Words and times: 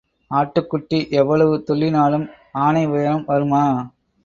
ஆட்டுக்குட்டி 0.31 0.99
எவ்வளவு 1.11 1.63
துள்ளினாலும் 1.67 2.25
ஆனைஉயரம் 2.59 3.25
வருமா? 3.25 3.63